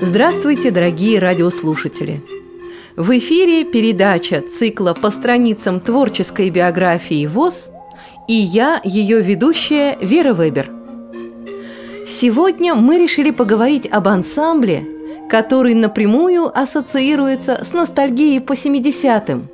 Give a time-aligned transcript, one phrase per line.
[0.00, 2.22] Здравствуйте, дорогие радиослушатели!
[2.94, 7.70] В эфире передача цикла по страницам творческой биографии ВОЗ
[8.28, 10.70] и я, ее ведущая Вера Вебер.
[12.06, 14.86] Сегодня мы решили поговорить об ансамбле,
[15.28, 19.48] который напрямую ассоциируется с ностальгией по 70-м.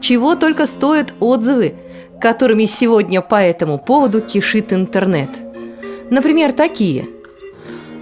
[0.00, 1.74] Чего только стоят отзывы,
[2.20, 5.30] которыми сегодня по этому поводу кишит интернет.
[6.10, 7.08] Например, такие–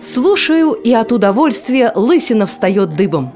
[0.05, 3.32] Слушаю, и от удовольствия лысина встает дыбом.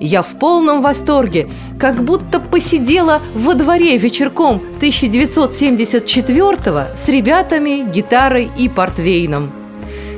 [0.00, 8.70] Я в полном восторге, как будто посидела во дворе вечерком 1974-го с ребятами, гитарой и
[8.70, 9.52] портвейном.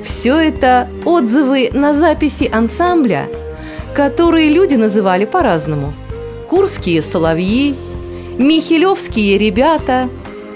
[0.04, 3.28] Все это отзывы на записи ансамбля,
[3.92, 5.92] которые люди называли по-разному.
[6.48, 7.74] Курские соловьи,
[8.38, 10.08] Михелевские ребята,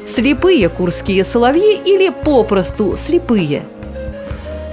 [0.07, 3.65] слепые курские соловьи или попросту слепые–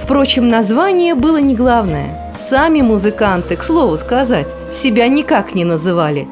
[0.08, 2.34] Впрочем, название было не главное.
[2.50, 6.30] Сами музыканты, к слову сказать, себя никак не называли.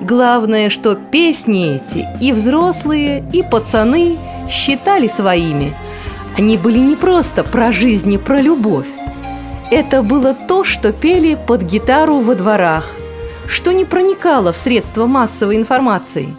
[0.00, 4.16] Главное, что песни эти и взрослые, и пацаны
[4.48, 5.74] считали своими.
[6.36, 8.86] Они были не просто про жизнь и про любовь.
[9.72, 12.88] Это было то, что пели под гитару во дворах,
[13.48, 16.36] что не проникало в средства массовой информации.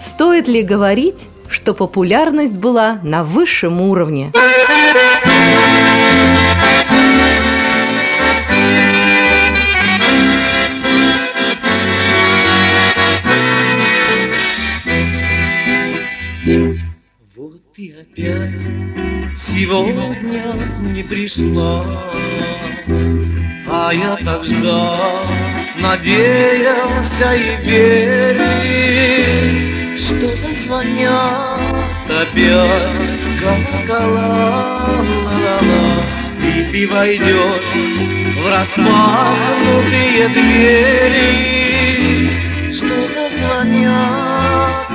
[0.00, 4.32] Стоит ли говорить, что популярность была на высшем уровне?
[18.00, 18.60] Опять.
[19.36, 20.44] Сегодня
[20.80, 21.84] не пришла,
[23.68, 25.26] А я так ждал,
[25.76, 28.46] надеялся и верил,
[29.96, 31.60] Что зазвонят
[32.08, 34.88] опять колокола,
[35.24, 36.04] ла-ла-ла,
[36.42, 37.74] И ты войдешь
[38.36, 41.30] в распахнутые двери,
[42.72, 44.29] Что зазвонят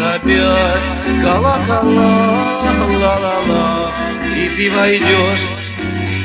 [0.01, 2.63] опять колокола,
[3.01, 3.91] ла-ла-ла,
[4.35, 5.47] И ты войдешь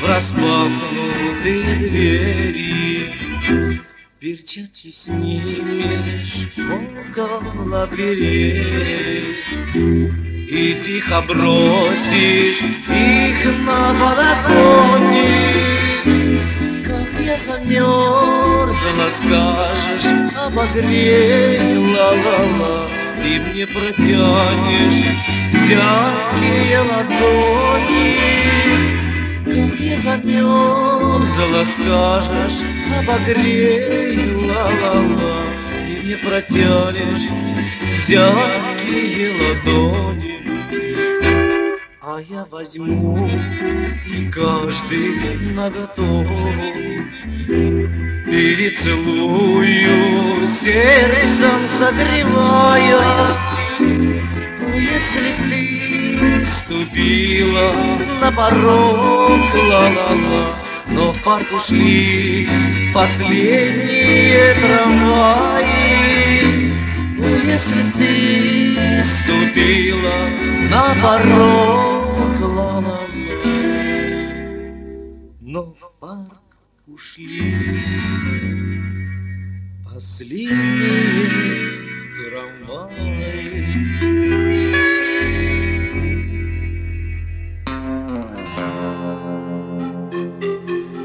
[0.00, 3.12] в распахнутые двери.
[4.20, 9.34] Перчатки снимешь около дверей
[9.74, 15.24] И тихо бросишь их на подоконник
[16.84, 25.04] Как я замерзла, скажешь, обогрей, ла-ла-ла И мне протянешь
[25.52, 28.50] зябкие ладони
[29.44, 32.62] как я замерзла, скажешь,
[32.98, 35.36] обогрей, ла-ла-ла,
[35.88, 37.28] И мне протянешь
[38.06, 40.29] зябкие ладони.
[42.12, 43.30] А я возьму
[44.04, 46.26] и каждый наготов
[48.26, 49.68] Перецелую,
[50.48, 53.38] сердцем согревая.
[54.74, 57.68] Если ты ступила
[58.20, 60.46] на порог, ла-ла-ла.
[60.88, 62.48] Но в парк ушли
[62.92, 65.62] последние трамваи.
[67.16, 70.18] Ну, если ты ступила
[70.70, 73.00] на порог, ла-ла-ла
[75.40, 76.42] Но в парк
[76.86, 77.82] ушли
[79.92, 81.10] последние
[82.16, 83.30] трамваи.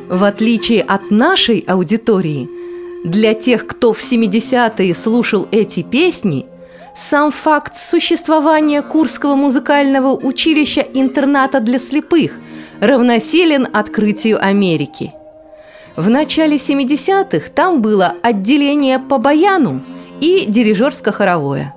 [0.09, 2.49] В отличие от нашей аудитории,
[3.05, 6.45] для тех, кто в 70-е слушал эти песни,
[6.95, 12.39] сам факт существования Курского музыкального училища-интерната для слепых
[12.79, 15.13] равносилен открытию Америки.
[15.97, 19.81] В начале 70-х там было отделение по баяну
[20.21, 21.73] и дирижерско-хоровое.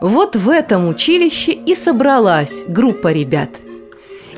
[0.00, 3.50] Вот в этом училище и собралась группа ребят.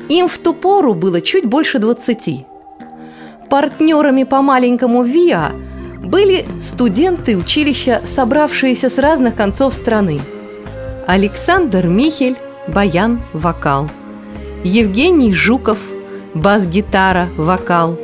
[0.09, 2.45] Им в ту пору было чуть больше 20.
[3.49, 5.51] Партнерами по маленькому ВИА
[6.01, 10.21] были студенты училища, собравшиеся с разных концов страны.
[11.07, 12.35] Александр Михель–
[12.67, 13.89] баян, вокал.
[14.63, 15.79] Евгений Жуков–
[16.33, 17.97] бас-гитара, вокал.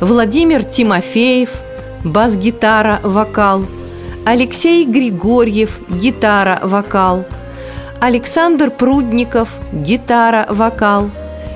[0.00, 1.50] Владимир Тимофеев–
[2.04, 3.64] бас-гитара, вокал.
[4.26, 7.24] Алексей Григорьев– гитара, вокал.
[8.00, 11.10] Александр Прудников– гитара, вокал.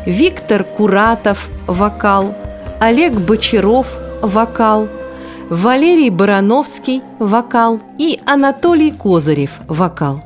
[0.07, 2.35] Виктор Куратов– вокал.
[2.81, 3.87] Олег Бочаров–
[4.23, 4.89] вокал,
[5.51, 10.25] Валерий Барановский– вокал и Анатолий Козырев– вокал.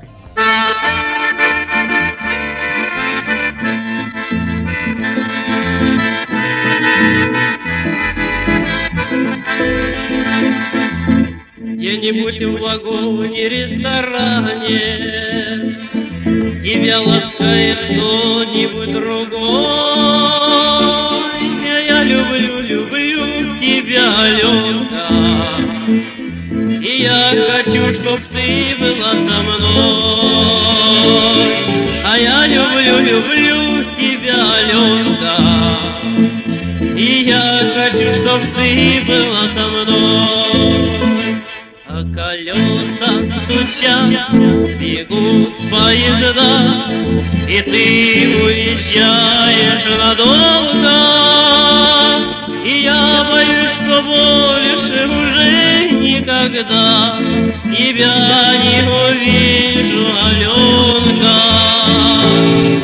[11.56, 14.78] Где-нибудь в вагоне ресторане
[16.62, 19.38] Тебя ласкает кто-нибудь другой
[21.88, 24.67] Я люблю, люблю тебя, Алёна
[27.88, 30.78] хочу, чтоб ты была со мной?
[32.04, 35.36] А я люблю, люблю тебя, Аленка
[36.96, 41.42] И я хочу, чтоб ты была со мной.
[41.86, 43.10] А колеса
[43.44, 46.84] стучат, бегут поезда
[47.48, 50.98] И ты уезжаешь надолго.
[52.64, 54.57] И я боюсь, что уже
[56.48, 57.18] никогда
[57.64, 61.38] Тебя не увижу, Аленка.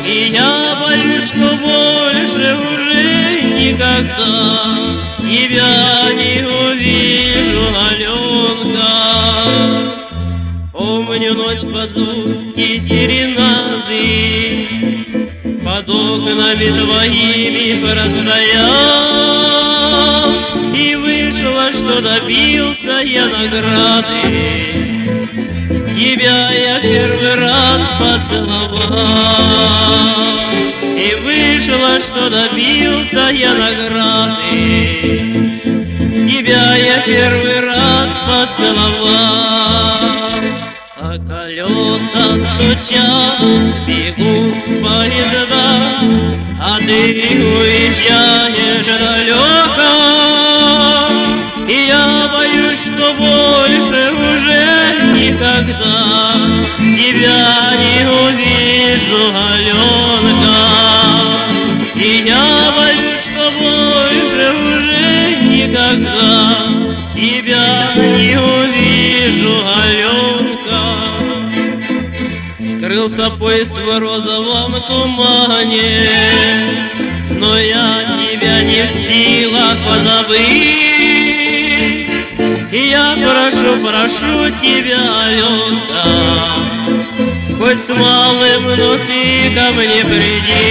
[0.05, 4.77] И я боюсь, что больше уже никогда
[5.19, 8.93] Тебя не увижу, Аленка.
[10.71, 14.07] Помню ночь под звуки серенады
[15.63, 19.25] Под окнами твоими простоял
[21.45, 24.31] Вышло, что добился я награды.
[25.93, 28.89] Тебя я первый раз поцеловал.
[30.81, 34.41] И вышло, что добился я награды.
[36.27, 39.05] Тебя я первый раз поцеловал.
[40.97, 43.39] А колеса стучат,
[43.85, 45.99] бегут поезда
[46.59, 50.15] А ты уезжаешь далеко
[51.75, 54.63] И я боюсь, что больше уже
[55.11, 56.37] никогда
[56.77, 60.57] Тебя не увижу, Аленка
[61.95, 66.65] И я боюсь, что больше уже никогда
[67.13, 70.83] Тебя не увижу, Аленка
[72.71, 76.07] Скрылся поезд в розовом тумане
[77.31, 81.24] Но я тебя не в силах позабыть
[82.75, 86.03] И я прошу, прошу тебя, Аленка
[87.57, 90.65] Хоть с малым, но ты ко мне приди.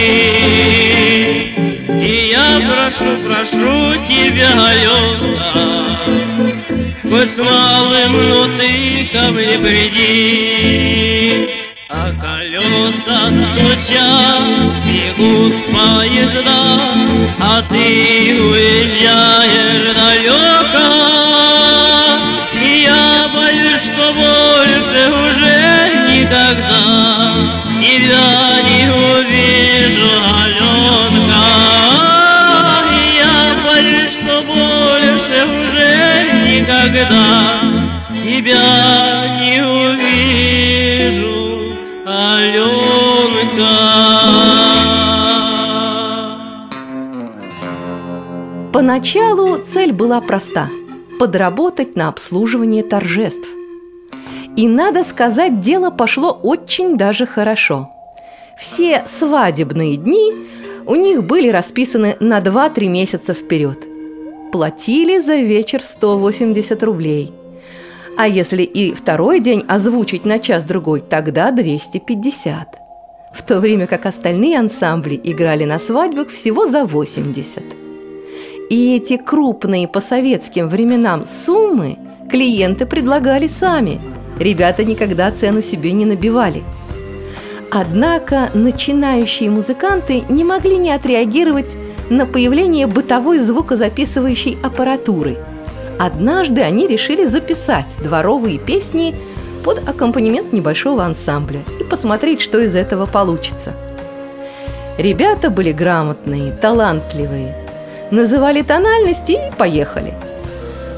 [1.88, 5.52] И я прошу, прошу тебя, Аленка
[7.08, 11.48] Хоть с малым, но ты ко мне приди.
[11.88, 14.42] А колеса стучат,
[14.84, 16.62] бегут поезда
[17.40, 20.73] А ты уезжаешь далеко
[36.94, 37.84] никогда
[38.22, 41.24] Тебя не увижу,
[42.06, 43.64] Аленка.
[48.72, 50.68] Поначалу цель была проста–
[51.18, 53.48] подработать на обслуживание торжеств.
[54.56, 57.90] И надо сказать, дело пошло очень даже хорошо.
[58.58, 60.32] Все свадебные дни
[60.86, 63.83] у них были расписаны на 2-3 месяца вперед.
[64.54, 67.32] Платили за вечер 180 рублей.
[68.16, 72.68] А если и второй день озвучить на час-другой, тогда 250.
[73.34, 77.64] В то время как остальные ансамбли играли на свадьбах всего за 80.
[78.70, 81.98] И эти крупные по советским временам суммы
[82.30, 84.00] клиенты предлагали сами.
[84.38, 86.62] Ребята никогда цену себе не набивали.
[87.72, 91.74] Однако начинающие музыканты не могли не отреагировать
[92.10, 95.36] на появление бытовой звукозаписывающей аппаратуры.
[95.98, 99.14] Однажды они решили записать дворовые песни
[99.62, 103.74] под аккомпанемент небольшого ансамбля и посмотреть, что из этого получится.
[104.98, 107.54] Ребята были грамотные, талантливые,
[108.10, 110.14] называли тональности и поехали.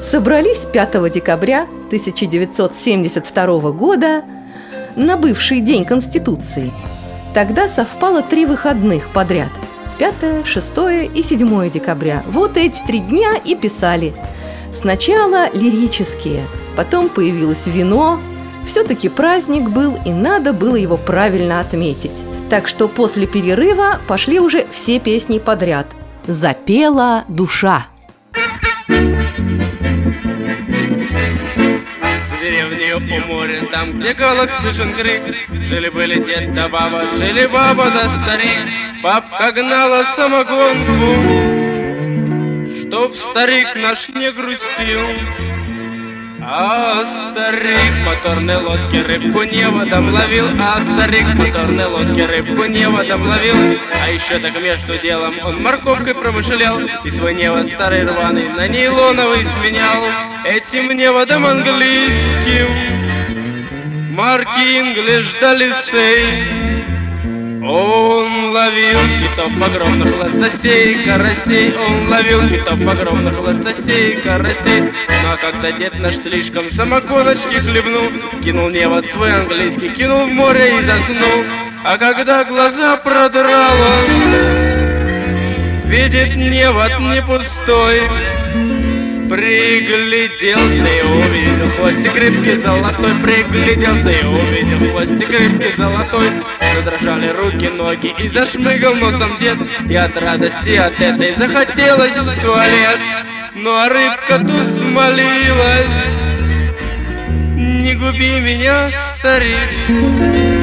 [0.03, 4.23] Собрались 5 декабря 1972 года
[4.95, 6.71] на бывший день Конституции.
[7.33, 9.49] Тогда совпало три выходных подряд–
[9.97, 10.71] 5, 6
[11.13, 12.23] и 7 декабря.
[12.27, 14.13] Вот эти три дня и писали.
[14.71, 18.19] Сначала лирические, потом появилось вино.
[18.65, 22.11] Все-таки праздник был, и надо было его правильно отметить.
[22.49, 25.87] Так что после перерыва пошли уже все песни подряд.
[26.27, 27.87] Запела душа.
[32.99, 35.21] Деревне у моря, там, где голок слышен крик?
[35.49, 38.59] Жили-были дед да баба, жили баба да старик.
[39.03, 41.13] Бабка гнала самогонку
[42.79, 45.01] Чтоб старик наш не грустил
[46.49, 53.77] А старик моторной лодки рыбку неводом ловил А старик моторной лодки рыбку неводом ловил.
[53.93, 59.43] А еще так между делом он морковкой промышлял И свой невод старый рваный на нейлоновый
[59.43, 60.05] сменял.
[60.45, 62.69] Этим неводом английским
[64.15, 66.66] Марки Инглиш Далисей
[67.67, 74.83] он ловил китов огромных лососей, карасей Он ловил китов огромных лососей, карасей
[75.29, 80.83] а когда дед наш слишком самогоночки хлебнул Кинул невод свой английский, кинул в море и
[80.83, 81.43] заснул.
[81.83, 84.07] А когда глаза продрал он
[85.89, 88.01] Видит невод не пустой
[89.29, 96.31] Пригляделся и увидел хвостик рыбки золотой Пригляделся и увидел хвостик рыбки золотой.
[96.75, 99.57] Задрожали руки, ноги и зашмыгал носом дед.
[99.89, 102.99] И от радости от этой захотелось в туалет.
[103.53, 106.23] Ну а рыбка тут смолилась.
[107.55, 110.56] Не губи меня, старик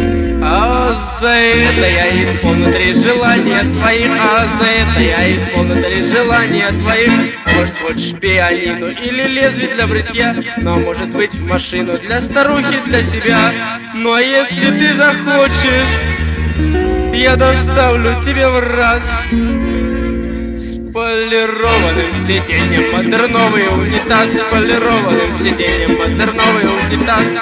[1.20, 7.10] за это я исполню три желания твоих А за это я исполню три желания твоих.
[7.54, 13.02] Может хочешь пианино или лезвие для бритья Но может быть в машину для старухи, для
[13.02, 13.52] себя.
[13.94, 16.00] Ну а если ты захочешь
[17.14, 19.08] Я доставлю тебе в раз
[20.94, 24.30] полированным сиденьем Модерновый унитаз.
[24.48, 27.34] Полированным сиденьем Модерновый унитаз.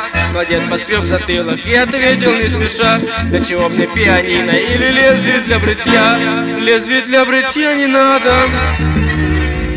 [0.48, 2.98] Дед поскреб затылок и ответил не спеша.
[3.24, 6.18] Для чего мне пианино или лезвие для бритья?
[6.58, 8.32] Лезвие для бритья не надо.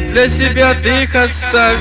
[0.09, 1.77] Для себя ты их оставь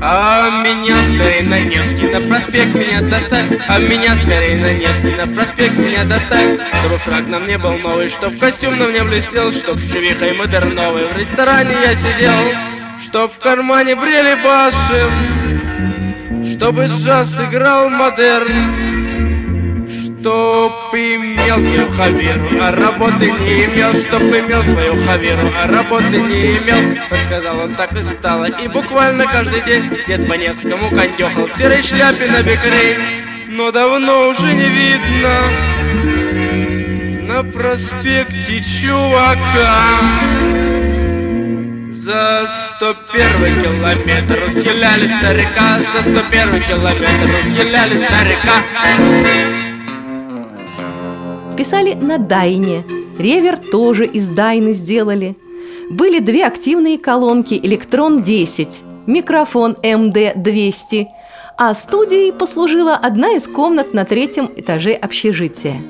[0.00, 3.50] а меня скорее на Невский на проспект меня доставь.
[3.68, 6.58] А меня скорее на Невский на проспект меня доставь.
[6.80, 11.06] Чтобы фраг на мне был новый Чтоб костюм на мне блестел Чтоб с чувихой модерновой
[11.12, 12.54] В ресторане я сидел.
[13.02, 15.10] Чтоб в кармане брели баши
[16.54, 18.87] Чтобы джаз играл модерн
[20.20, 23.94] Чтоб имел свою хаверу, а работы не имел.
[23.94, 26.96] Чтоб имел свою хаверу, а работы не имел.
[27.08, 28.46] Так сказал он, так и стало.
[28.46, 32.98] И буквально каждый день дед по Невскому кондехал В серой шляпе на бекрень
[33.48, 35.34] Но давно уже не видно
[37.32, 40.00] На проспекте чувака.
[41.90, 49.67] За сто первый километр ухиляли старика За сто первый километр ухиляли старика
[51.58, 52.84] Писали на Дайне.
[53.18, 55.36] Ревер тоже из Дайны сделали.
[55.90, 58.68] Были две активные колонки «Электрон-10»,
[59.06, 61.06] микрофон МД-200,
[61.56, 65.82] а студией послужила одна из комнат на третьем этаже общежития.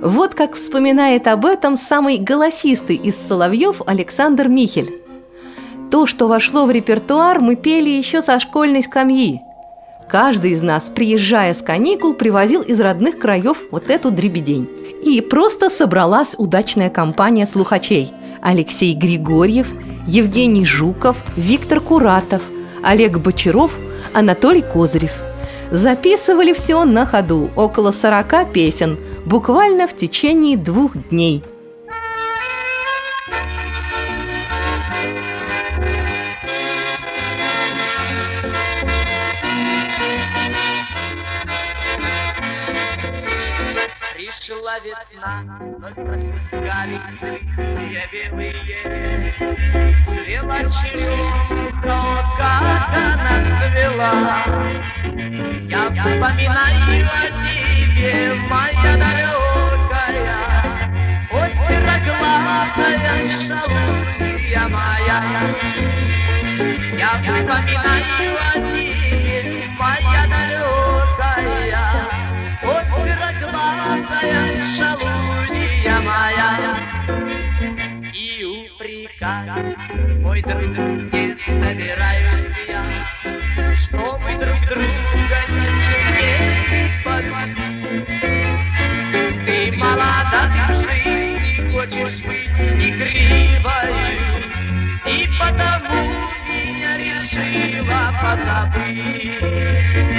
[0.00, 4.94] Вот как вспоминает об этом самый голосистый из соловьев Александр Михель.
[5.90, 9.40] То, что вошло в репертуар, мы пели еще со школьной скамьи.
[10.10, 14.68] Каждый из нас, приезжая с каникул, привозил из родных краев вот эту дребедень.
[15.04, 18.10] И просто собралась удачная компания слухачей.
[18.42, 19.68] Алексей Григорьев,
[20.08, 22.42] Евгений Жуков, Виктор Куратов,
[22.82, 23.78] Олег Бочаров,
[24.12, 25.12] Анатолий Козырев.
[25.70, 31.44] Записывали все на ходу, около 40 песен, буквально в течение двух дней–
[44.40, 45.44] Пришла весна,
[45.76, 49.34] вновь распускались листья белые.
[50.02, 51.98] Цвела черемуха,
[52.38, 54.24] как она цвела.
[55.68, 58.14] Я вспоминаю о тебе,
[58.48, 60.24] моя далекая,
[61.30, 61.32] О,
[61.68, 65.18] сероглазая шалунья моя.
[66.98, 69.09] Я вспоминаю о тебе,
[74.20, 76.78] сероглазая шалунья моя.
[78.12, 79.76] И упрекать,
[80.20, 80.62] мой друг,
[81.12, 82.82] не собираюсь я,
[83.74, 88.08] Что друг друга не сумели полюбить.
[89.46, 94.18] Ты молода, ты в жизни хочешь быть игривой,
[95.06, 96.02] И потому
[96.48, 100.09] меня решила позабыть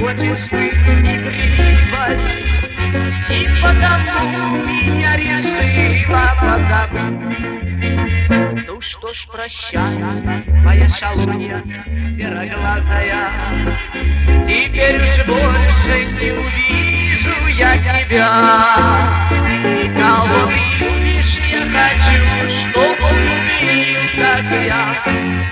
[0.00, 2.20] хочешь ты игривать.
[3.30, 7.20] И потому меня решила позабыть.
[8.66, 9.96] Ну что ж, прощай,
[10.64, 11.62] моя шалунья
[12.16, 13.30] сероглазая.
[14.46, 18.30] Теперь уж больше не увижу я тебя.
[19.96, 24.82] Кого ты любишь, я хочу, чтобы он любил, как я.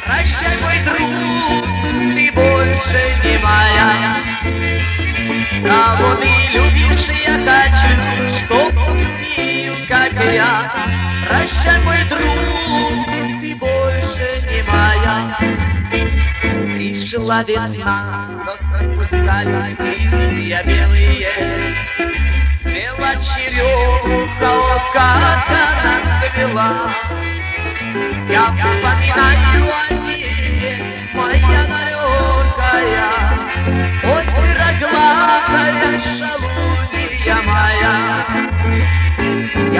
[0.06, 1.64] Прощай, мой друг,
[2.14, 4.27] ты больше не моя.
[5.64, 10.72] А Кого ты любишь, я хочу, чтоб умею, как я.
[11.26, 15.36] Прощай, мой друг, ты больше не моя.
[16.74, 18.28] Пришла весна,
[18.72, 21.76] распускались листья белые.
[22.62, 26.92] Цвела черемуха, о, как она цвела.
[28.30, 30.76] Я вспоминаю о тебе,
[31.14, 33.27] моя далекая.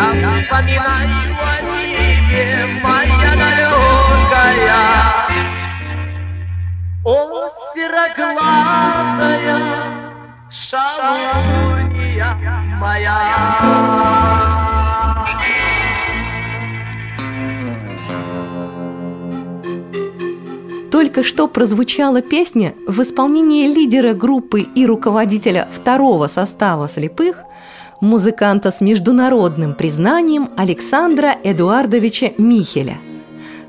[0.09, 4.73] Вспоминаю о тебе, моя далекая
[7.05, 9.59] О, сероглазая
[10.49, 12.31] шалунья
[12.81, 13.19] моя.
[20.91, 27.45] Только что прозвучала песня в исполнении лидера группы и руководителя второго состава «Слепых»
[28.01, 32.99] музыканта с международным признанием Александра Эдуардовича Михеля.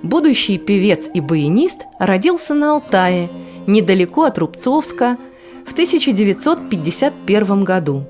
[0.03, 3.29] Будущий певец и баянист родился на Алтае,
[3.67, 5.17] недалеко от Рубцовска,
[5.65, 8.03] в 1951 году.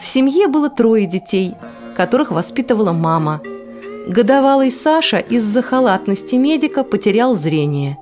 [0.00, 1.54] В семье было трое детей,
[1.96, 3.40] которых воспитывала мама.
[4.06, 7.98] Годовалый Саша из-за халатности медика потерял зрение,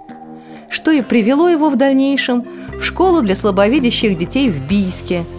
[0.69, 2.45] что и привело его в дальнейшем
[2.79, 5.25] в школу для слабовидящих детей в Бийске–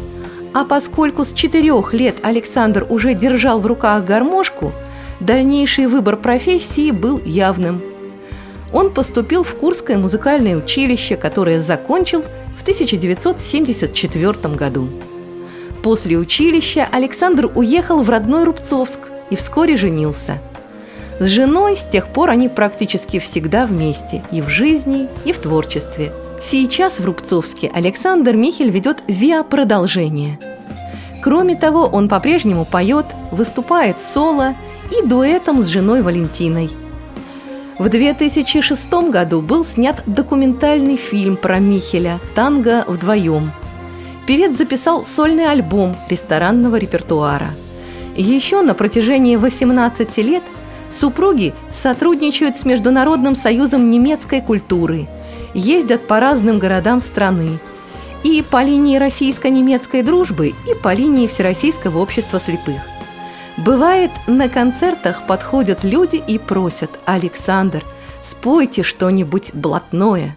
[0.53, 4.72] а поскольку с четырех лет Александр уже держал в руках гармошку,
[5.19, 7.81] дальнейший выбор профессии был явным.
[8.72, 12.24] Он поступил в Курское музыкальное училище, которое закончил
[12.57, 14.89] в 1974 году.
[15.81, 20.39] После училища Александр уехал в родной Рубцовск и вскоре женился.
[21.19, 26.11] С женой с тех пор они практически всегда вместе и в жизни, и в творчестве–
[26.44, 30.38] Сейчас в Рубцовске Александр Михель ведет ВИА-продолжение.
[31.24, 34.53] Кроме того, он по-прежнему поет, выступает соло
[34.92, 36.70] и дуэтом с женой Валентиной.
[37.79, 43.53] В 2006 году был снят документальный фильм про Михеля «Танго вдвоем».
[44.27, 47.51] Певец записал сольный альбом ресторанного репертуара.
[48.18, 50.44] Еще на протяжении 18 лет
[50.90, 55.08] супруги сотрудничают с Международным союзом немецкой культуры–
[55.53, 57.59] ездят по разным городам страны.
[58.24, 62.81] И по линии российско-немецкой дружбы, и по линии Всероссийского общества слепых.
[63.57, 67.83] Бывает, на концертах подходят люди и просят «Александр,
[68.24, 70.35] спойте что-нибудь блатное».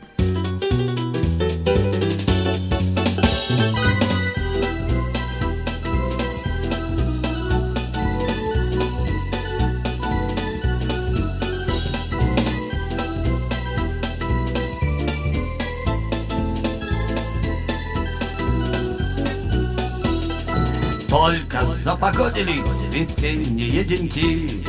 [21.86, 24.64] Запогодились весенние деньки.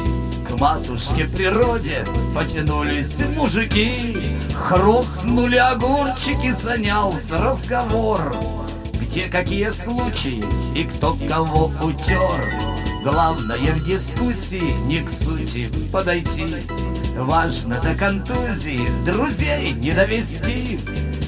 [0.48, 4.38] К матушке природе потянулись мужики.
[4.54, 8.38] Хрустнули огурчики, занялся разговор.
[9.02, 12.40] Где какие случаи и кто кого утер?
[13.04, 16.68] Главное в дискуссии не к сути подойти.
[17.18, 20.80] Важно до контузии друзей не довести.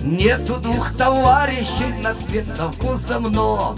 [0.04, 3.75] Нету двух товарищей на цвет со вкусом, но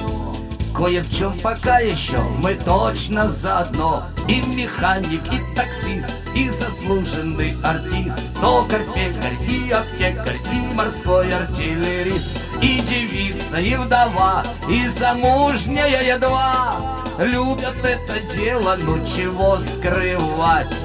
[0.82, 4.04] Кое в чем пока еще мы точно заодно.
[4.28, 8.34] И механик, и таксист, и заслуженный артист.
[8.42, 12.34] Токарь, пекарь, и аптекарь, и морской артиллерист.
[12.64, 20.76] И девица, и вдова, и замужняя едва Любят это дело, ну чего скрывать?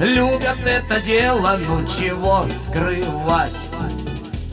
[0.00, 3.52] Любят это дело, ну чего скрывать?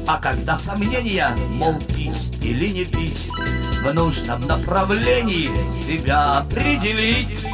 [0.05, 3.31] А когда сомнения, мол, пить или не пить,
[3.83, 7.45] В нужном направлении себя определить,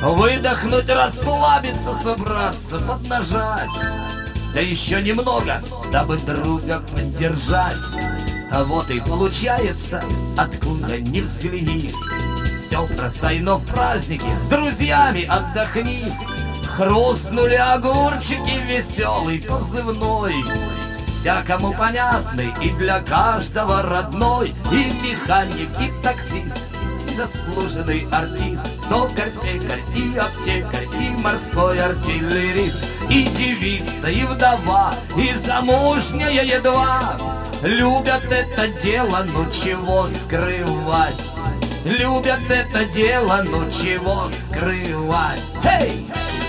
[0.00, 3.68] Выдохнуть, расслабиться, собраться, поднажать,
[4.54, 7.76] Да еще немного, дабы друга поддержать.
[8.50, 10.02] А вот и получается,
[10.38, 11.92] откуда ни взгляни,
[12.48, 16.10] Все бросай, но в праздники с друзьями отдохни.
[16.76, 20.34] Хрустнули огурчики, веселый позывной,
[20.98, 26.58] Всякому понятный и для каждого родной, И механик, и таксист,
[27.08, 35.32] и заслуженный артист, Токарь, пекарь, и аптекарь, и морской артиллерист, И девица, и вдова, и
[35.36, 37.16] замужняя едва.
[37.62, 41.36] Любят это дело, ну чего скрывать?
[41.84, 45.40] Любят это дело, ну чего скрывать?
[45.62, 46.04] Эй!
[46.10, 46.43] Hey!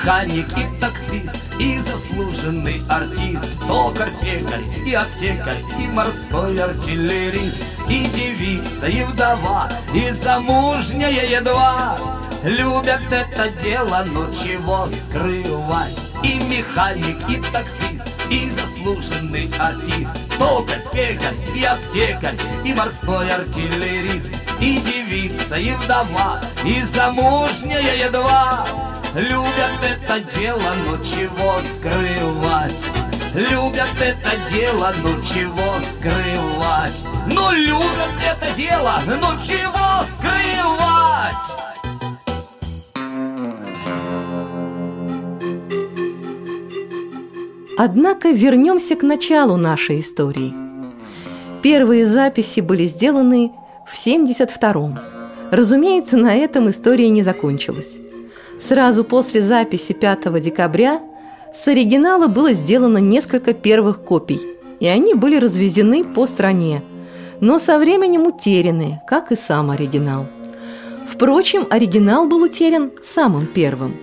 [0.00, 8.88] Механик, и таксист, и заслуженный артист Токарь, пекарь, и аптекарь, и морской артиллерист И девица,
[8.88, 11.98] и вдова, и замужняя едва.
[12.42, 15.98] Любят это дело, но чего скрывать?
[16.22, 24.80] И механик, и таксист, и заслуженный артист Токарь, пекарь, и аптекарь, и морской артиллерист И
[24.80, 28.66] девица, и вдова, и замужняя едва
[29.14, 32.86] Любят это дело, но чего скрывать?
[33.34, 36.94] Любят это дело, ну чего скрывать?
[37.26, 41.34] Ну любят это дело, ну чего скрывать?
[47.76, 50.54] Однако вернемся к началу нашей истории.
[51.62, 53.50] Первые записи были сделаны
[53.86, 55.00] в 72-м.
[55.50, 57.96] Разумеется, на этом история не закончилась.
[58.60, 61.00] Сразу после записи 5 декабря
[61.54, 64.40] с оригинала было сделано несколько первых копий,
[64.80, 66.82] и они были развезены по стране,
[67.40, 70.26] но со временем утеряны, как и сам оригинал.
[71.08, 73.96] Впрочем, оригинал был утерян самым первым.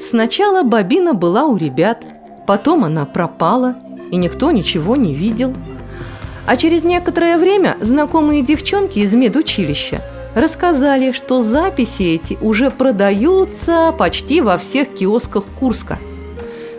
[0.00, 2.04] Сначала бобина была у ребят,
[2.46, 3.76] потом она пропала,
[4.10, 5.54] и никто ничего не видел.
[6.46, 10.02] А через некоторое время знакомые девчонки из медучилища–
[10.34, 15.98] рассказали, что записи эти уже продаются почти во всех киосках Курска.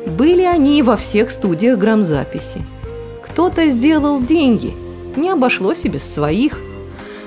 [0.05, 2.65] Были они во всех студиях грамзаписи.
[3.23, 4.75] Кто-то сделал деньги,
[5.15, 6.59] не обошлось и без своих.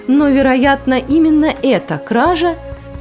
[0.06, 2.56] Но, вероятно, именно эта кража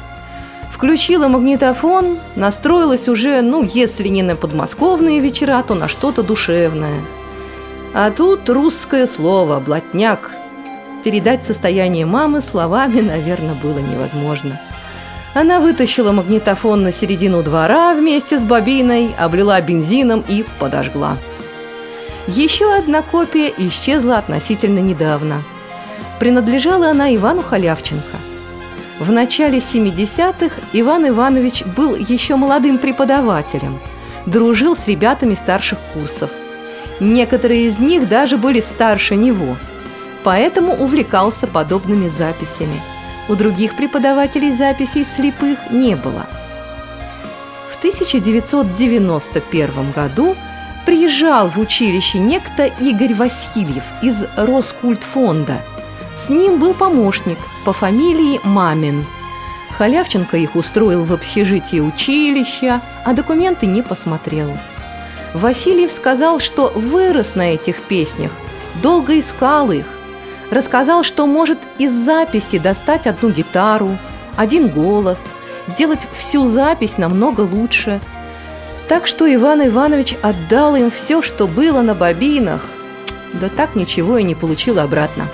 [0.72, 7.02] Включила магнитофон, настроилась уже, ну, если не на подмосковные вечера, то на что-то душевное.
[7.94, 10.32] А тут русское слово «блатняк»,
[11.06, 14.60] Передать состояние мамы словами, наверное, было невозможно.
[15.36, 21.18] Она вытащила магнитофон на середину двора вместе с бобиной, облила бензином и подожгла.
[22.26, 25.44] Еще одна копия исчезла относительно недавно.
[26.20, 28.18] Принадлежала она Ивану Халявченко.
[28.98, 33.80] В начале 70-х Иван Иванович был еще молодым преподавателем,
[34.26, 36.32] дружил с ребятами старших курсов.
[37.00, 39.56] Некоторые из них даже были старше него–
[40.26, 42.82] поэтому увлекался подобными записями.
[43.30, 46.26] У других преподавателей записей слепых не было.
[47.72, 50.36] В 1991 году
[50.86, 55.62] приезжал в училище некто Игорь Васильев из Роскультфонда.
[56.18, 59.06] С ним был помощник по фамилии Мамин.
[59.78, 64.58] Халявченко их устроил в общежитии училища, а документы не посмотрел.
[65.36, 68.32] Васильев сказал, что вырос на этих песнях,
[68.82, 69.86] долго искал их,
[70.52, 73.98] рассказал, что может из записи достать одну гитару,
[74.36, 75.22] один голос,
[75.68, 78.02] сделать всю запись намного лучше.
[78.88, 82.64] Так что Иван Иванович отдал им все, что было на бобинах,
[83.34, 85.28] да так ничего и не получил обратно.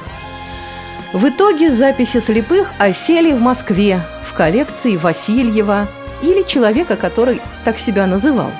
[1.14, 5.90] В итоге записи слепых осели в Москве в коллекции Васильева
[6.22, 8.52] или человека, который так себя называл.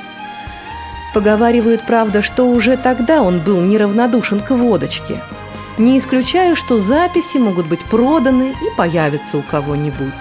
[1.14, 5.22] Поговаривают, правда, что уже тогда он был неравнодушен к водочке–
[5.78, 10.14] не исключаю, что записи могут быть проданы и появятся у кого-нибудь.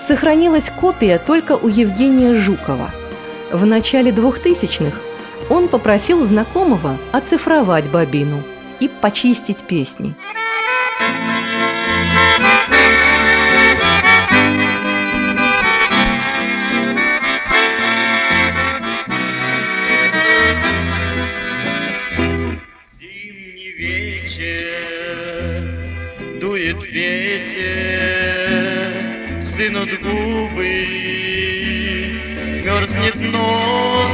[0.00, 2.90] Сохранилась копия только у Евгения Жукова.
[3.52, 4.98] В начале 2000-х
[5.50, 8.42] он попросил знакомого оцифровать бобину
[8.80, 10.14] и почистить песни.
[32.98, 34.12] Мерзнет нос,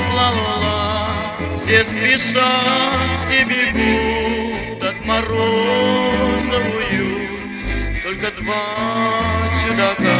[1.57, 7.31] все спешат, все бегут от мороза в уют.
[8.03, 8.64] Только два
[9.62, 10.18] чудака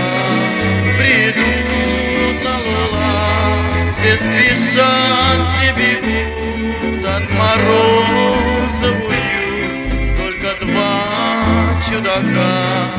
[0.99, 10.17] бредут, ла-ла-ла, все спешат, все бегут от мороза в уют.
[10.19, 12.91] Только два чудака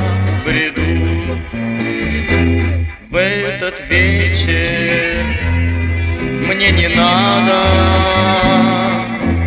[0.46, 1.75] бредут
[3.16, 5.24] в этот вечер
[6.50, 7.62] мне не надо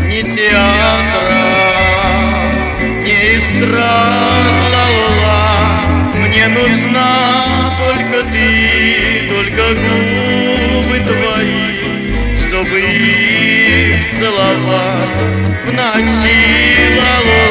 [0.06, 1.28] ни театра,
[3.04, 5.82] ни эстрад, ла-ла-ла.
[6.14, 15.18] Мне нужна только ты, только губы твои, чтобы их целовать
[15.66, 17.47] в ночи, ла-ла-ла.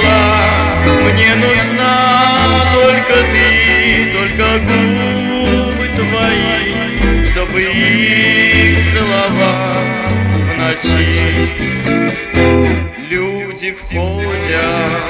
[10.84, 11.50] Ночи.
[13.10, 15.02] Люди входят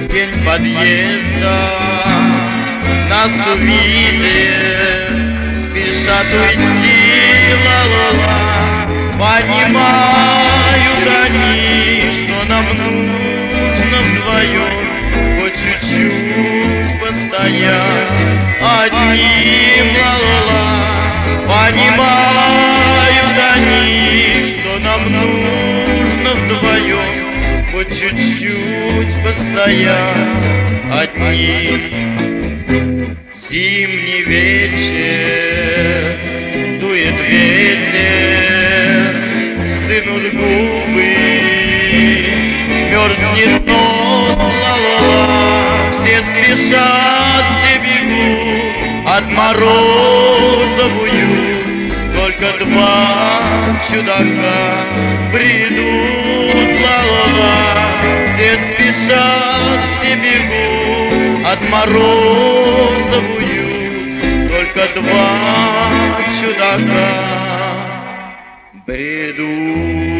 [0.00, 1.58] в день подъезда,
[3.08, 5.16] нас увидев,
[5.62, 8.40] спешат уйти, ла-ла-ла.
[9.20, 14.88] Понимают они, что нам нужно вдвоем
[15.38, 18.22] хоть чуть-чуть постоять
[18.60, 20.90] одним, ла-ла-ла.
[21.46, 24.29] Понимают они,
[25.20, 30.50] нужно вдвоем хоть чуть-чуть постоять
[30.92, 31.80] одним.
[33.34, 36.16] Зимний вечер,
[36.80, 39.16] дует ветер,
[39.72, 41.14] стынут губы,
[42.90, 49.26] мерзнет нос, ла-ла-ла, все спешат, все бегут от
[51.02, 51.19] уют.
[52.40, 53.50] Только два
[53.86, 54.86] чудака
[55.30, 57.86] бредут, ла-ла-ла,
[58.32, 64.50] все спешат, все бегут от мороза в уют.
[64.50, 65.28] Только два
[66.40, 67.10] чудака
[68.86, 70.19] бредут.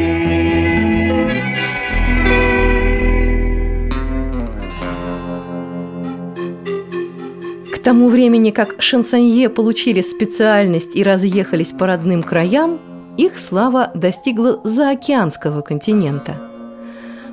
[7.83, 12.81] Тому времени, как шансонье получили специальность и разъехались по родным краям,
[13.17, 16.35] их слава достигла заокеанского континента.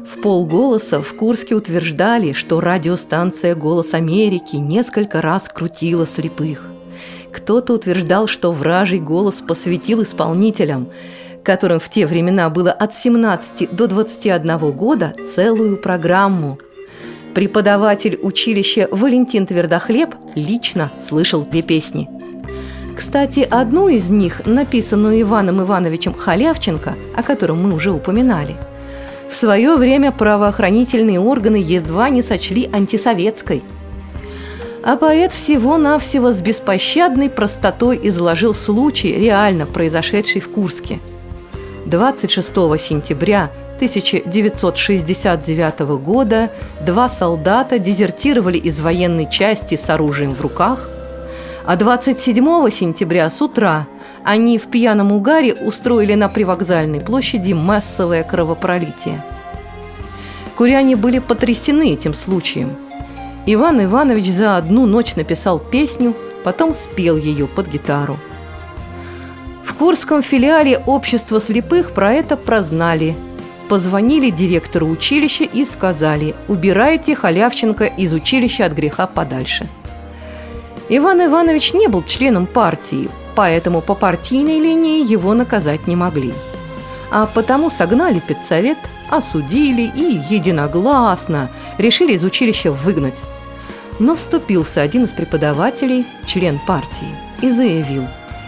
[0.05, 6.69] В полголоса в Курске утверждали, что радиостанция «Голос Америки» несколько раз крутила слепых.
[7.31, 10.89] Кто-то утверждал, что вражий голос посвятил исполнителям,
[11.43, 16.59] которым в те времена было от 17 до 21 года, целую программу–
[17.37, 22.09] Преподаватель училища Валентин Твердохлеб лично слышал две песни.
[22.95, 28.55] Кстати, одну из них, написанную Иваном Ивановичем Халявченко, о котором мы уже упоминали,
[29.29, 33.61] в свое время правоохранительные органы едва не сочли антисоветской.
[34.83, 40.97] А поэт всего-навсего с беспощадной простотой изложил случай, реально произошедший в Курске.
[41.85, 42.47] 26
[42.79, 50.89] сентября 1969 года два солдата дезертировали из военной части с оружием в руках,
[51.63, 53.85] а 27 сентября с утра
[54.23, 59.23] они в пьяном угаре устроили на привокзальной площади массовое кровопролитие.
[60.55, 62.75] Куряне были потрясены этим случаем.
[63.45, 68.17] Иван Иванович за одну ночь написал песню, потом спел ее под гитару.
[69.63, 73.15] В Курском филиале общества слепых про это прознали–
[73.67, 79.67] позвонили директору училища и сказали «Убирайте Халявченко из училища от греха подальше».
[80.89, 86.33] Иван Иванович не был членом партии, поэтому по партийной линии его наказать не могли.
[87.11, 88.77] А потому согнали педсовет,
[89.09, 93.19] осудили и единогласно решили из училища выгнать.
[93.99, 98.05] Но вступился один из преподавателей, член партии, и заявил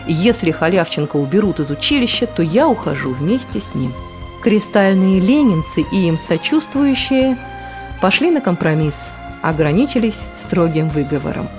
[0.07, 3.93] «Если Халявченко уберут из училища, то я ухожу вместе с ним».
[4.41, 7.37] Кристальные ленинцы и им сочувствующие
[8.01, 9.09] пошли на компромисс,
[9.41, 11.49] ограничились строгим выговором.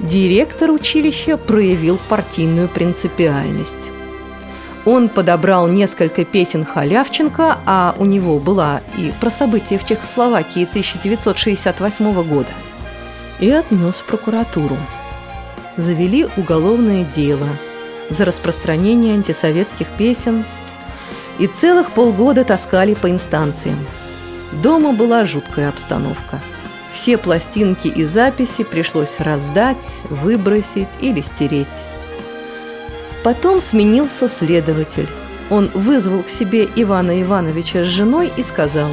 [0.00, 3.92] Директор училища проявил партийную принципиальность.
[4.86, 12.22] Он подобрал несколько песен Халявченко, а у него была и про события в Чехословакии 1968
[12.24, 12.50] года,
[13.38, 14.78] и отнес в прокуратуру.
[15.76, 17.46] Завели уголовное дело
[18.08, 20.44] за распространение антисоветских песен–
[21.38, 23.78] и целых полгода таскали по инстанциям.
[24.62, 26.40] Дома была жуткая обстановка.
[26.92, 31.68] Все пластинки и записи пришлось раздать, выбросить или стереть.
[33.24, 35.08] Потом сменился следователь.
[35.48, 38.88] Он вызвал к себе Ивана Ивановича с женой и сказал,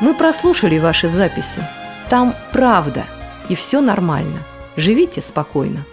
[0.00, 1.66] «Мы прослушали ваши записи.
[2.08, 3.04] Там правда,
[3.48, 4.38] и все нормально.
[4.76, 5.84] Живите спокойно».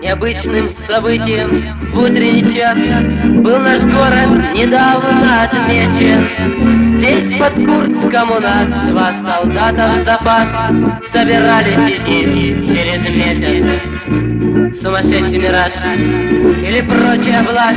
[0.00, 2.78] Необычным событием в утренний час
[3.24, 10.48] Был наш город недавно отмечен Здесь под Курском у нас два солдата в запас.
[11.08, 14.80] Собирались идти через месяц.
[14.82, 15.72] Сумасшедший мираж.
[15.86, 17.76] Или прочая блажь.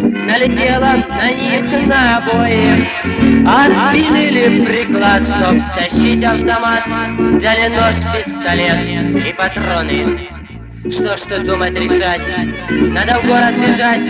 [0.00, 2.86] Налетела на них на обоих
[3.46, 6.84] Отпилили приклад, чтоб стащить автомат.
[7.18, 10.30] Взяли нож, пистолет и патроны.
[10.90, 12.22] Что ж тут думать решать?
[12.70, 14.00] Надо в город бежать.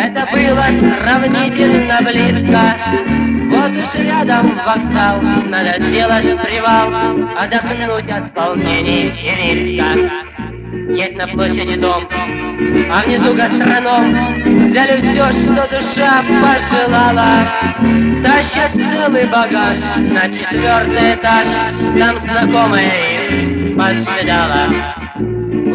[0.00, 6.88] Это было сравнительно близко Вот уж рядом вокзал Надо сделать привал
[7.36, 10.10] Отдохнуть от волнений и риска.
[10.94, 12.08] Есть на площади дом
[12.90, 14.64] А внизу гастроном.
[14.64, 17.48] Взяли все, что душа пожелала.
[18.22, 21.48] Тащат целый багаж На четвертый этаж.
[21.98, 24.68] Там знакомая их поджидала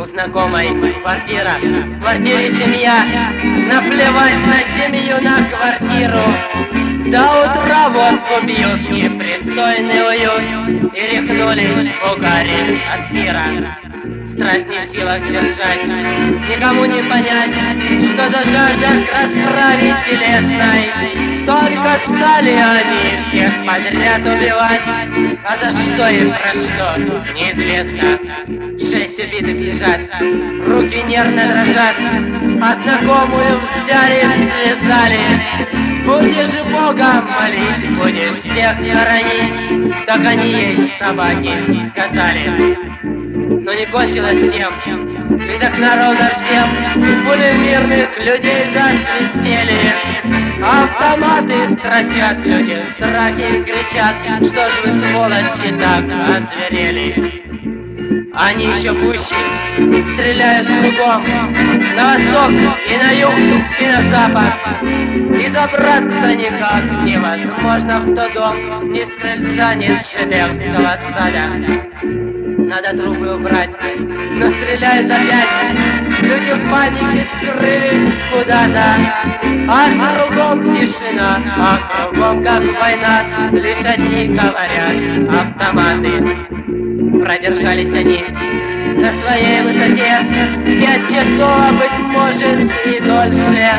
[0.04, 0.68] у знакомой
[1.02, 3.06] квартира, в квартире семья,
[3.72, 6.83] наплевать на семью, на квартиру.
[7.14, 13.78] До утра водку бьют, непристойный уют, и рехнулись бугари от мира.
[14.26, 17.54] Страсть не в силах сдержать, никому не понять,
[18.08, 20.90] что за жажда к телесной.
[21.46, 24.82] Только стали они всех подряд убивать,
[25.46, 26.98] а за что и про что
[27.36, 28.18] неизвестно.
[28.80, 31.96] Шесть убитых лежат, руки нервно дрожат,
[32.60, 35.84] а знакомую взяли, слезали.
[36.06, 41.52] Будешь Бога молить, будешь всех хоронить, так они есть собаки,
[41.90, 42.78] сказали.
[43.02, 44.74] Но не кончилось тем,
[45.40, 46.68] из окна ровно всем
[47.26, 49.94] Пули мирных людей засвистели.
[50.62, 54.16] Автоматы строчат, люди в страхе кричат.
[54.46, 57.43] Что ж вы, сволочи, так озверели
[58.34, 59.36] они еще пуще
[60.14, 61.24] стреляют кругом.
[61.96, 62.52] На восток
[62.90, 63.34] и на юг
[63.80, 64.54] и на запад.
[64.82, 71.48] И забраться никак невозможно в тот дом Ни с крыльца, ни с Шелевского сада.
[72.04, 73.70] Надо трубы убрать,
[74.00, 75.48] но стреляют опять.
[76.22, 78.96] Люди в панике скрылись куда-то.
[79.70, 83.50] А кругом тишина, а кругом как война.
[83.52, 84.96] Лишь одни говорят
[85.30, 88.24] автоматы Продержались они
[88.96, 90.26] на своей высоте.
[90.66, 93.70] Пять часов, быть может и дольше.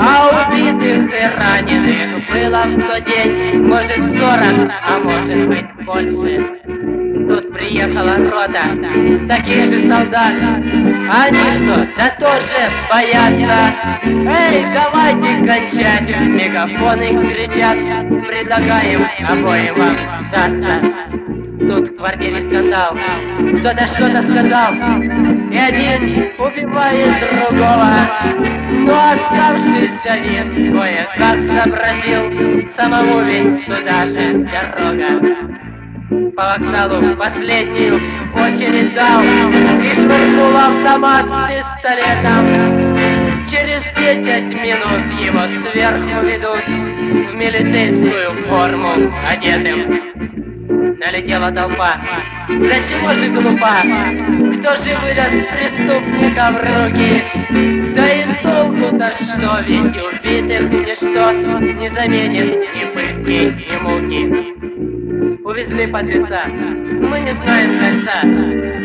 [0.00, 6.44] А убитых и раненых было в тот день Может сорок, а может быть больше.
[7.28, 10.62] Тут приехала рота, такие же солдаты
[11.10, 13.74] Они что, да тоже боятся?
[14.04, 17.78] Эй, давайте кончать, мегафоны кричат
[18.28, 22.96] Предлагаем обоим вам сдаться Тут в квартире скандал.
[23.58, 24.74] Кто-то что-то сказал.
[25.50, 27.92] И один убивает другого.
[28.70, 35.20] Но оставшийся один Кое-как сообразил Самому ведь туда же дорога.
[36.36, 38.00] По вокзалу последнюю
[38.34, 39.22] очередь дал.
[39.22, 42.96] И швырнул автомат с пистолетом.
[43.50, 50.45] Через десять минут его сверху ведут В милицейскую форму одетым
[50.98, 52.00] налетела толпа.
[52.48, 53.82] Да чего же глупа?
[53.82, 57.24] Кто же выдаст преступника в руки?
[57.94, 64.22] Да и толку-то что, ведь убитых ничто не заменит ни пытки, ни муки.
[65.44, 68.22] Увезли подлеца, мы не знаем конца,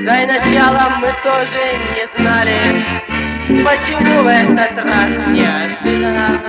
[0.05, 1.63] да и начала мы тоже
[1.95, 2.59] не знали.
[3.47, 6.39] Почему в этот раз неожиданно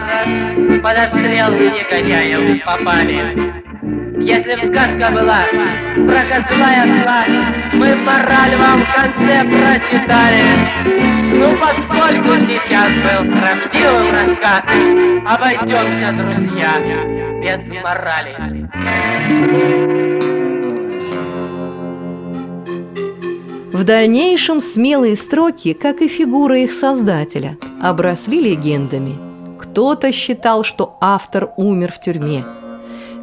[0.83, 3.72] под обстрел негодяев попали?
[4.23, 5.41] Если б сказка была
[5.95, 7.25] про козла и осла,
[7.73, 10.45] мы мораль вам в конце прочитали.
[11.35, 14.65] Ну, поскольку сейчас был правдивым рассказ,
[15.27, 16.79] обойдемся, друзья,
[17.43, 18.71] без морали.
[23.73, 29.19] В дальнейшем смелые строки, как и фигура их создателя, обросли легендами.
[29.59, 32.45] Кто-то считал, что автор умер в тюрьме–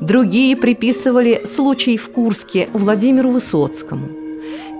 [0.02, 4.10] Другие приписывали случай в Курске Владимиру Высоцкому.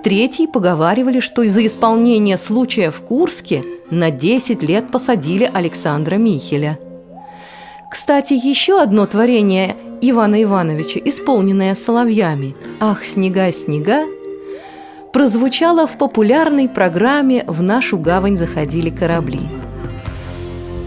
[0.02, 6.78] Третьи поговаривали, что из-за исполнения случая в Курске на 10 лет посадили Александра Михеля.
[7.90, 14.04] Кстати, еще одно творение Ивана Ивановича, исполненное соловьями «Ах, снега, снега»,
[15.12, 19.40] прозвучало в популярной программе «В нашу гавань заходили корабли».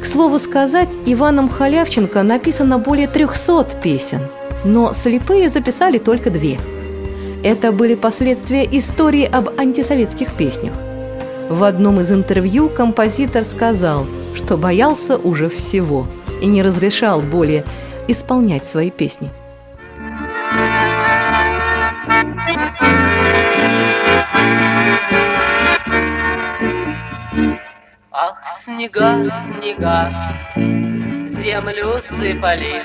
[0.03, 4.19] К слову сказать, Иваном Халявченко написано более 300 песен,
[4.65, 6.59] но слепые записали только две.
[7.41, 10.73] Это были последствия истории об антисоветских песнях.
[11.49, 16.05] В одном из интервью композитор сказал, что боялся уже всего
[16.41, 17.63] и не разрешал более
[18.09, 19.29] исполнять свои песни.
[22.79, 23.82] Ах,
[28.61, 29.99] снега, снега,
[31.29, 32.81] землю сыпали,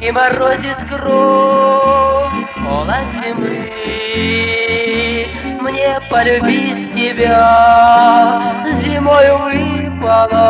[0.00, 2.08] И морозит кровь
[2.68, 3.70] холод зимы.
[5.60, 9.28] Мне полюбить тебя зимой
[9.90, 10.48] выпало,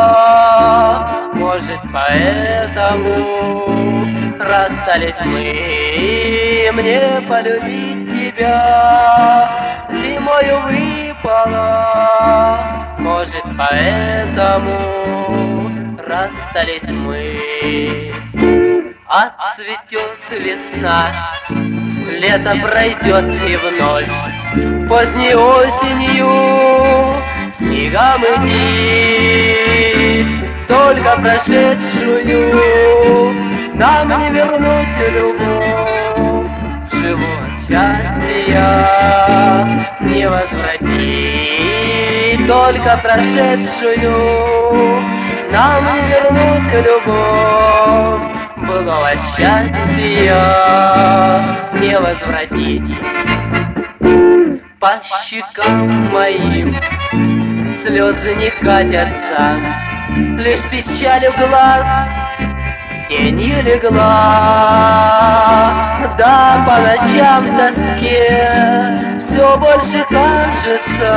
[1.33, 3.15] Может, поэтому
[4.39, 6.69] расстались мы.
[6.73, 9.49] Мне полюбить тебя
[9.91, 11.57] зимой выпало,
[13.09, 14.77] может, поэтому
[16.07, 18.13] расстались мы.
[19.07, 21.33] Отцветет весна,
[22.21, 24.11] лето пройдет и вновь.
[24.87, 26.31] Поздней осенью
[27.51, 28.65] снегом иди.
[30.67, 32.39] Только прошедшую
[33.73, 36.57] нам не вернуть любовь.
[36.91, 38.67] Живот счастья
[39.99, 41.48] не возвратить
[42.49, 45.03] только прошедшую
[45.51, 48.23] Нам не вернуть любовь.
[48.57, 50.41] Былого счастья
[51.73, 52.97] не возвратить.
[54.79, 56.75] По щекам моим
[57.71, 59.59] слезы не катятся
[60.15, 61.85] Лишь печалью глаз
[63.09, 64.05] тенью легла.
[66.17, 71.11] Да, по ночам в тоске все больше кажется.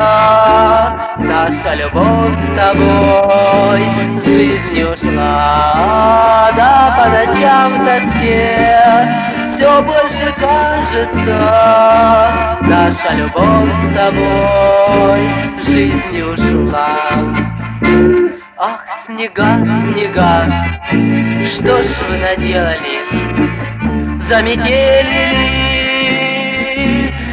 [1.19, 3.83] Наша любовь с тобой
[4.25, 8.41] жизнью ушла Да, по ночам в тоске
[9.47, 11.37] все больше кажется.
[12.63, 15.31] Наша любовь с тобой
[15.63, 16.89] жизнью ушла
[18.65, 20.47] Ах, снега, снега,
[21.45, 22.97] что ж вы наделали?
[24.23, 25.33] Заметили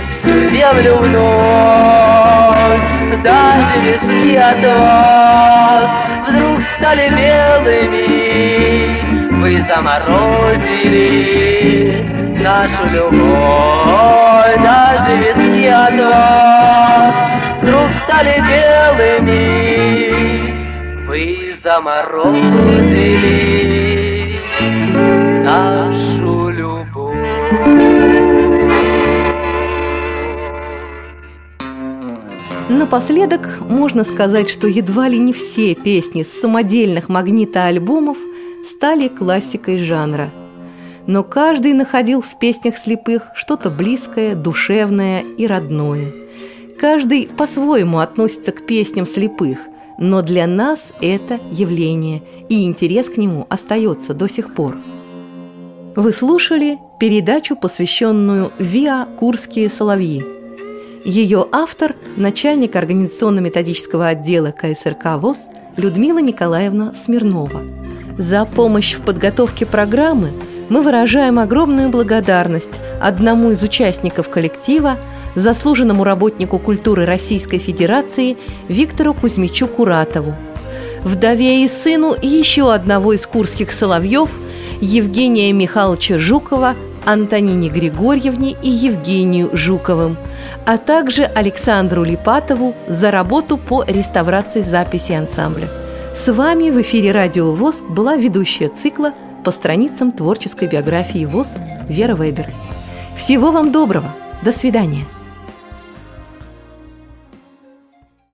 [0.09, 2.81] всю землю вновь
[3.23, 5.91] Даже виски от вас
[6.29, 8.09] вдруг стали белыми
[9.39, 10.97] Вы заморозили
[12.41, 17.13] нашу любовь Даже виски от вас
[17.61, 19.98] вдруг стали белыми
[21.19, 22.39] Вы заморозили
[25.43, 27.17] нашу любовь
[32.69, 38.17] Напоследок можно сказать, что едва ли не все песни с самодельных магнитоальбомов
[38.63, 40.29] стали классикой жанра.
[41.05, 46.13] Но каждый находил в песнях слепых что-то близкое, душевное и родное.
[46.79, 49.59] Каждый по-своему относится к песням слепых,
[49.99, 54.77] но для нас это явление, и интерес к нему остается до сих пор.
[55.95, 60.23] Вы слушали передачу, посвященную ВИА «Курские соловьи»,
[61.05, 65.37] ее автор– начальник организационно-методического отдела КСРК ВОЗ
[65.77, 67.61] Людмила Николаевна Смирнова.
[68.17, 70.31] За помощь в подготовке программы
[70.67, 74.97] мы выражаем огромную благодарность одному из участников коллектива,
[75.39, 78.37] заслуженному работнику культуры Российской Федерации
[78.67, 80.35] Виктору Кузьмичу Куратову,
[81.03, 84.29] вдове и сыну еще одного из курских соловьев
[84.81, 86.75] Евгения Михайловича Жукова,
[87.05, 90.17] Антонине Григорьевне и Евгению Жуковым–
[90.65, 95.67] а также Александру Липатову за работу по реставрации записи ансамбля.
[96.13, 99.13] С вами в эфире «Радио ВОЗ» была ведущая цикла
[99.43, 101.55] по страницам творческой биографии ВОЗ
[101.87, 102.53] Вера Вебер.
[103.15, 104.13] Всего вам доброго!
[104.43, 105.05] До свидания!